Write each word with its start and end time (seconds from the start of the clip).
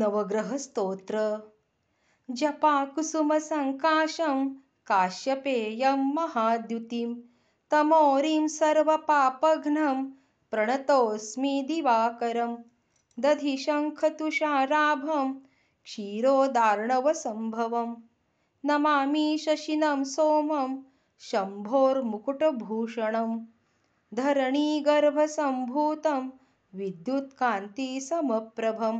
नवग्रहस्तोत्र। 0.00 1.20
जपाकुसुमसङ्काशं 2.40 4.38
काश्यपेयं 4.90 6.00
महाद्युतिं 6.16 7.10
तमोरिं 7.70 8.44
सर्वपापघ्नं 8.58 9.98
प्रणतोऽस्मि 10.50 11.54
दिवाकरं 11.68 12.52
दधिशङ्खतुषाराभं 13.26 15.26
क्षीरोदार्णवसम्भवं 15.88 17.90
नमामि 18.70 19.26
शशिनं 19.44 20.00
सोमं 20.14 20.70
शम्भोर्मुकुटभूषणं 21.30 23.30
धरणीगर्भसम्भूतं 24.20 26.22
विद्युत्कान्तिसमप्रभं 26.80 28.96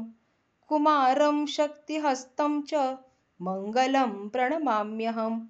कुमारं 0.69 1.47
शक्तिहस्तं 1.47 2.63
च 2.63 2.97
मङ्गलं 3.43 4.29
प्रणमाम्यहं। 4.29 5.47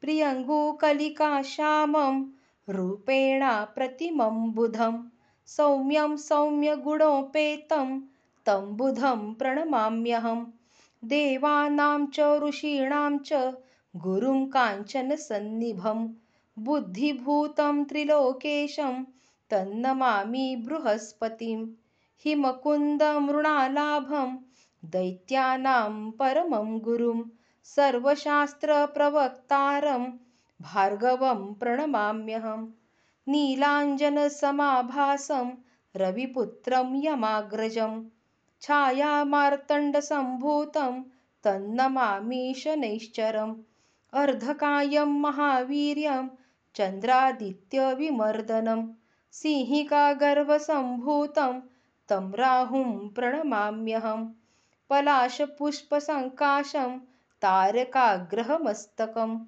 प्रियङ्गुकलिकाश्यामं 0.00 2.30
रूपेण 2.68 3.44
सौम्यं 5.46 6.16
सौम्यगुणोपेतं 6.16 8.00
तं 8.46 8.76
बुधं 8.76 9.34
प्रणमाम्यहं। 9.34 10.46
देवानां 11.04 12.06
च 12.06 12.20
ऋषीणां 12.20 13.18
च 13.18 13.54
गुरुं 13.96 14.46
काञ्चनसन्निभं। 14.46 16.14
बुद्धिभूतं 16.58 17.84
त्रिलोकेशं 17.84 19.04
तन्नमामि 19.50 20.62
बृहस्पतिं 20.66 21.66
हिमकुन्दमृणालाभं 22.24 24.34
दैत्यानां 24.90 25.94
परमं 26.18 26.68
गुरुं 26.84 27.22
सर्वशास्त्रप्रवक्तारं 27.70 30.04
भार्गवं 30.68 31.40
प्रणमाम्यहं 31.62 32.62
नीलाञ्जनसमाभासं 33.34 34.06
रविपुत्रं 36.02 36.92
यमाग्रजं 37.06 37.96
छायामार्तण्डसम्भूतं 38.66 40.94
तन्नमामि 41.44 42.44
शनैश्चरम् 42.62 43.56
अर्धकायं 44.22 45.10
महावीर्यं 45.26 46.24
चन्द्रादित्यविमर्दनं 46.76 48.80
सिंहिकागर्भसम्भूतं 49.40 51.52
तं 52.12 52.32
राहुं 52.32 53.08
प्रणमाम्यहं 53.08 54.32
पलाशपुष्पसङ्काशं 54.90 56.98
तारकाग्रहमस्तकं 57.42 59.46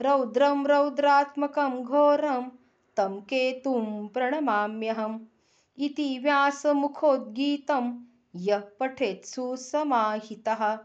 रौद्रं 0.00 0.66
रौद्रात्मकं 0.66 1.84
घोरं 1.84 2.48
तं 2.96 3.20
केतुं 3.20 4.08
प्रणमाम्यहम्। 4.08 5.18
इति 5.78 6.18
व्यासमुखोद्गीतं 6.18 8.04
यः 8.36 8.62
पठेत्सु 8.80 9.56
समाहितः। 9.56 10.78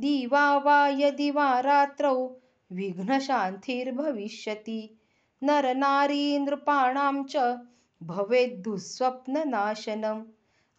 दिवा 0.00 0.58
वा 0.58 0.88
यदि 0.88 1.30
वा 1.30 1.60
रात्रौ 1.60 2.36
विघ्नशान्तिर्भविष्यति। 2.72 4.96
नरनारीनृपाणां 5.42 7.24
च 7.24 7.58
भवेद्दुःस्वप्ननाशनम् 8.02 10.24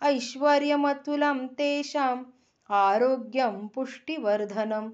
ऐश्वर्यमतुलं 0.03 1.47
तेषाम् 1.47 2.25
आरोग्यं 2.69 3.67
पुष्टिवर्धनं। 3.67 4.91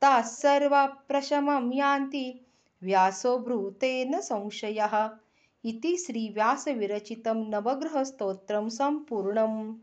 ताः 0.01 0.21
सर्वा 0.21 0.85
प्रशमं 0.85 1.73
यान्ति 1.73 2.45
व्यासो 2.83 3.37
ब्रूतेन 3.37 4.21
संशयः। 4.21 5.09
इति 5.65 5.97
श्रीव्यासविरचितं 5.97 7.49
नवग्रहस्तोत्रं 7.49 8.69
सम्पूर्णम्। 8.69 9.75